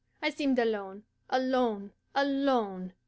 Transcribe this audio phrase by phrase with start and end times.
[0.19, 2.93] I seemed alone alone alone.